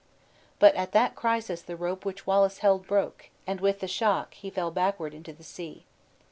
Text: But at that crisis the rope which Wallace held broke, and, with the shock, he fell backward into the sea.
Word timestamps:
But 0.57 0.73
at 0.73 0.93
that 0.93 1.13
crisis 1.13 1.61
the 1.61 1.75
rope 1.75 2.05
which 2.05 2.25
Wallace 2.25 2.57
held 2.57 2.87
broke, 2.87 3.29
and, 3.45 3.61
with 3.61 3.81
the 3.81 3.87
shock, 3.87 4.33
he 4.33 4.49
fell 4.49 4.71
backward 4.71 5.13
into 5.13 5.31
the 5.31 5.43
sea. 5.43 5.85